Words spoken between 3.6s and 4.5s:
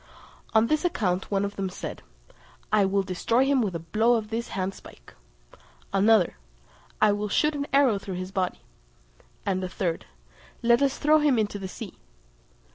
with a blow of this